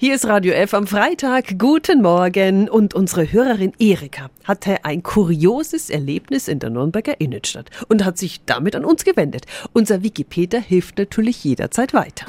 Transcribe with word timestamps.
Hier 0.00 0.14
ist 0.14 0.26
Radio 0.28 0.52
F 0.52 0.74
am 0.74 0.86
Freitag. 0.86 1.58
Guten 1.58 2.02
Morgen. 2.02 2.68
Und 2.68 2.94
unsere 2.94 3.32
Hörerin 3.32 3.72
Erika 3.80 4.30
hatte 4.44 4.84
ein 4.84 5.02
kurioses 5.02 5.90
Erlebnis 5.90 6.46
in 6.46 6.60
der 6.60 6.70
Nürnberger 6.70 7.20
Innenstadt 7.20 7.68
und 7.88 8.04
hat 8.04 8.16
sich 8.16 8.44
damit 8.44 8.76
an 8.76 8.84
uns 8.84 9.04
gewendet. 9.04 9.46
Unser 9.72 10.04
Wikipedia 10.04 10.60
hilft 10.60 10.98
natürlich 10.98 11.42
jederzeit 11.42 11.94
weiter. 11.94 12.26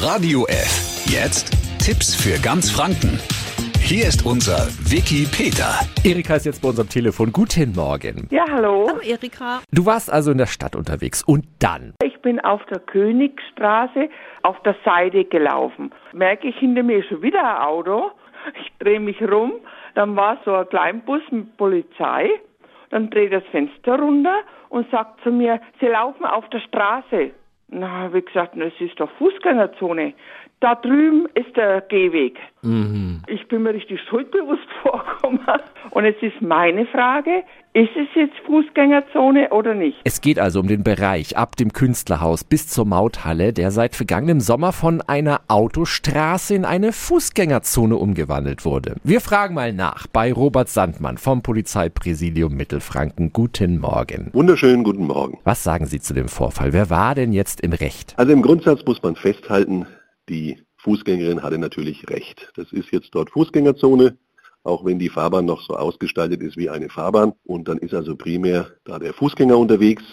Radio 0.00 0.46
F. 0.46 1.04
Jetzt 1.04 1.50
Tipps 1.78 2.14
für 2.14 2.38
ganz 2.38 2.70
Franken. 2.70 3.20
Hier 3.80 4.08
ist 4.08 4.24
unser 4.24 4.66
Wiki 4.84 5.28
Peter. 5.30 5.78
Erika 6.04 6.36
ist 6.36 6.46
jetzt 6.46 6.62
bei 6.62 6.70
uns 6.70 6.80
am 6.80 6.88
Telefon. 6.88 7.32
Guten 7.32 7.72
Morgen. 7.72 8.28
Ja, 8.30 8.46
hallo. 8.50 8.88
Hallo 8.88 9.00
Erika. 9.00 9.60
Du 9.70 9.84
warst 9.84 10.10
also 10.10 10.30
in 10.30 10.38
der 10.38 10.46
Stadt 10.46 10.74
unterwegs 10.74 11.22
und 11.22 11.44
dann? 11.58 11.92
Ich 12.02 12.13
bin 12.24 12.40
auf 12.40 12.64
der 12.66 12.80
Königstraße 12.80 14.08
auf 14.42 14.60
der 14.62 14.74
Seite 14.84 15.24
gelaufen. 15.26 15.92
Merke 16.12 16.48
ich 16.48 16.56
hinter 16.56 16.82
mir 16.82 17.04
schon 17.04 17.22
wieder 17.22 17.38
ein 17.38 17.62
Auto. 17.62 18.10
Ich 18.60 18.72
drehe 18.78 18.98
mich 18.98 19.22
rum. 19.22 19.52
Dann 19.94 20.16
war 20.16 20.38
so 20.44 20.54
ein 20.54 20.68
Kleinbus 20.68 21.22
mit 21.30 21.56
Polizei. 21.56 22.30
Dann 22.90 23.10
dreht 23.10 23.32
das 23.32 23.44
Fenster 23.52 23.98
runter 23.98 24.38
und 24.70 24.90
sagt 24.90 25.20
zu 25.22 25.30
mir, 25.30 25.60
Sie 25.80 25.86
laufen 25.86 26.24
auf 26.24 26.48
der 26.48 26.60
Straße. 26.60 27.30
Na, 27.68 27.90
habe 27.90 28.20
ich 28.20 28.26
gesagt, 28.26 28.56
es 28.56 28.72
ist 28.80 29.00
doch 29.00 29.10
Fußgängerzone. 29.18 30.12
Da 30.60 30.74
drüben 30.76 31.26
ist 31.34 31.56
der 31.56 31.82
Gehweg. 31.82 32.38
Ich 33.26 33.46
bin 33.48 33.62
mir 33.64 33.74
richtig 33.74 34.00
schuldbewusst 34.08 34.66
vorgekommen. 34.82 35.40
Und 35.90 36.04
jetzt 36.04 36.22
ist 36.22 36.40
meine 36.40 36.86
Frage, 36.86 37.42
ist 37.74 37.90
es 37.96 38.06
jetzt 38.14 38.38
Fußgängerzone 38.46 39.50
oder 39.50 39.74
nicht? 39.74 39.98
Es 40.04 40.20
geht 40.22 40.38
also 40.38 40.60
um 40.60 40.68
den 40.68 40.82
Bereich 40.82 41.36
ab 41.36 41.56
dem 41.56 41.72
Künstlerhaus 41.72 42.44
bis 42.44 42.68
zur 42.68 42.86
Mauthalle, 42.86 43.52
der 43.52 43.70
seit 43.72 43.94
vergangenem 43.94 44.40
Sommer 44.40 44.72
von 44.72 45.02
einer 45.02 45.40
Autostraße 45.48 46.54
in 46.54 46.64
eine 46.64 46.92
Fußgängerzone 46.92 47.96
umgewandelt 47.96 48.64
wurde. 48.64 48.94
Wir 49.02 49.20
fragen 49.20 49.54
mal 49.54 49.72
nach 49.74 50.06
bei 50.06 50.32
Robert 50.32 50.68
Sandmann 50.70 51.18
vom 51.18 51.42
Polizeipräsidium 51.42 52.54
Mittelfranken. 52.54 53.32
Guten 53.32 53.78
Morgen. 53.78 54.30
Wunderschönen 54.32 54.84
guten 54.84 55.06
Morgen. 55.06 55.38
Was 55.44 55.64
sagen 55.64 55.84
Sie 55.84 56.00
zu 56.00 56.14
dem 56.14 56.28
Vorfall? 56.28 56.72
Wer 56.72 56.88
war 56.88 57.14
denn 57.14 57.32
jetzt 57.32 57.53
im 57.60 57.72
Recht? 57.72 58.14
Also 58.16 58.32
im 58.32 58.42
Grundsatz 58.42 58.84
muss 58.86 59.02
man 59.02 59.16
festhalten, 59.16 59.86
die 60.28 60.62
Fußgängerin 60.78 61.42
hatte 61.42 61.58
natürlich 61.58 62.08
recht. 62.10 62.52
Das 62.56 62.72
ist 62.72 62.90
jetzt 62.92 63.14
dort 63.14 63.30
Fußgängerzone, 63.30 64.18
auch 64.62 64.84
wenn 64.84 64.98
die 64.98 65.08
Fahrbahn 65.08 65.46
noch 65.46 65.62
so 65.62 65.76
ausgestaltet 65.76 66.42
ist 66.42 66.56
wie 66.56 66.70
eine 66.70 66.88
Fahrbahn. 66.88 67.32
Und 67.44 67.68
dann 67.68 67.78
ist 67.78 67.94
also 67.94 68.16
primär 68.16 68.70
da 68.84 68.98
der 68.98 69.14
Fußgänger 69.14 69.56
unterwegs. 69.56 70.04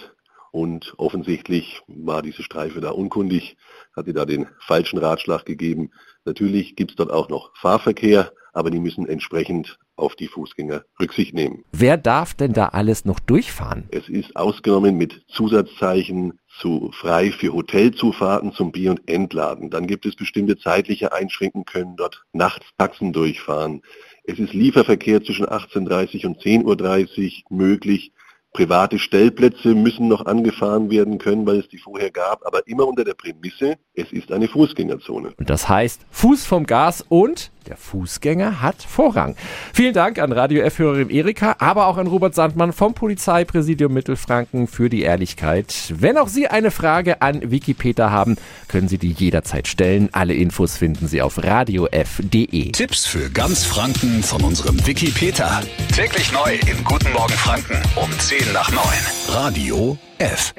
Und 0.51 0.93
offensichtlich 0.97 1.81
war 1.87 2.21
diese 2.21 2.43
Streife 2.43 2.81
da 2.81 2.91
unkundig, 2.91 3.55
hat 3.95 4.07
ihr 4.07 4.13
da 4.13 4.25
den 4.25 4.47
falschen 4.59 4.99
Ratschlag 4.99 5.45
gegeben. 5.45 5.91
Natürlich 6.25 6.75
gibt 6.75 6.91
es 6.91 6.97
dort 6.97 7.11
auch 7.11 7.29
noch 7.29 7.55
Fahrverkehr, 7.55 8.33
aber 8.53 8.71
die 8.71 8.79
müssen 8.79 9.07
entsprechend 9.07 9.77
auf 9.95 10.15
die 10.15 10.27
Fußgänger 10.27 10.83
Rücksicht 10.99 11.33
nehmen. 11.33 11.63
Wer 11.71 11.97
darf 11.97 12.33
denn 12.33 12.53
da 12.53 12.69
alles 12.69 13.05
noch 13.05 13.19
durchfahren? 13.19 13.83
Es 13.91 14.09
ist 14.09 14.35
ausgenommen 14.35 14.97
mit 14.97 15.23
Zusatzzeichen 15.27 16.39
zu 16.59 16.91
frei 16.93 17.31
für 17.31 17.53
Hotelzufahrten 17.53 18.53
zum 18.53 18.71
Bier- 18.71 18.91
und 18.91 19.07
Entladen. 19.07 19.69
Dann 19.69 19.87
gibt 19.87 20.05
es 20.05 20.15
bestimmte 20.15 20.57
zeitliche 20.57 21.13
Einschränkungen, 21.13 21.65
können 21.65 21.95
dort 21.95 22.23
nachts 22.33 22.65
Taxen 22.77 23.13
durchfahren. 23.13 23.81
Es 24.23 24.39
ist 24.39 24.53
Lieferverkehr 24.53 25.23
zwischen 25.23 25.45
18.30 25.45 26.25
und 26.25 26.41
10.30 26.41 27.43
Uhr 27.49 27.57
möglich. 27.57 28.11
Private 28.53 28.99
Stellplätze 28.99 29.73
müssen 29.73 30.09
noch 30.09 30.25
angefahren 30.25 30.89
werden 30.89 31.19
können, 31.19 31.45
weil 31.45 31.59
es 31.59 31.69
die 31.69 31.77
vorher 31.77 32.11
gab, 32.11 32.45
aber 32.45 32.67
immer 32.67 32.85
unter 32.85 33.05
der 33.05 33.13
Prämisse, 33.13 33.77
es 33.93 34.11
ist 34.11 34.29
eine 34.31 34.49
Fußgängerzone. 34.49 35.33
Und 35.37 35.49
das 35.49 35.69
heißt 35.69 36.05
Fuß 36.11 36.45
vom 36.45 36.65
Gas 36.65 37.05
und 37.07 37.51
der 37.67 37.77
Fußgänger 37.77 38.61
hat 38.61 38.81
Vorrang. 38.81 39.35
Vielen 39.73 39.93
Dank 39.93 40.19
an 40.19 40.31
Radio 40.31 40.61
F-Hörerin 40.63 41.09
Erika, 41.09 41.55
aber 41.59 41.87
auch 41.87 41.97
an 41.97 42.07
Robert 42.07 42.35
Sandmann 42.35 42.73
vom 42.73 42.93
Polizeipräsidium 42.93 43.93
Mittelfranken 43.93 44.67
für 44.67 44.89
die 44.89 45.01
Ehrlichkeit. 45.01 45.93
Wenn 45.97 46.17
auch 46.17 46.27
Sie 46.27 46.47
eine 46.47 46.71
Frage 46.71 47.21
an 47.21 47.51
Wikipedia 47.51 48.11
haben, 48.11 48.37
können 48.67 48.87
Sie 48.87 48.97
die 48.97 49.11
jederzeit 49.11 49.67
stellen. 49.67 50.09
Alle 50.11 50.33
Infos 50.33 50.77
finden 50.77 51.07
Sie 51.07 51.21
auf 51.21 51.43
radiof.de. 51.43 52.71
Tipps 52.71 53.05
für 53.05 53.29
ganz 53.29 53.65
Franken 53.65 54.23
von 54.23 54.43
unserem 54.43 54.85
Wiki 54.85 55.11
Peter. 55.11 55.61
Täglich 55.95 56.31
neu 56.31 56.55
in 56.69 56.83
Guten 56.83 57.11
Morgen 57.13 57.33
Franken 57.33 57.77
um 57.95 58.09
10 58.19 58.53
nach 58.53 58.71
9. 58.71 58.81
Radio 59.29 59.97
F. 60.17 60.53